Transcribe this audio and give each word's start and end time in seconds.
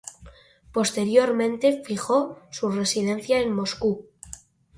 Posteriormente 0.73 1.83
fijó 1.85 2.39
su 2.49 2.71
residencia 2.71 3.39
en 3.39 3.53
Moscú. 3.53 4.07